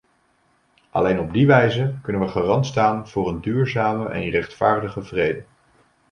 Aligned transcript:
Alleen 0.89 1.19
op 1.19 1.33
die 1.33 1.47
wijze 1.47 1.93
kunnen 2.01 2.21
we 2.21 2.27
garant 2.27 2.65
staan 2.65 3.07
voor 3.07 3.27
een 3.29 3.41
duurzame 3.41 4.09
en 4.09 4.29
rechtvaardige 4.29 5.03
vrede. 5.03 5.43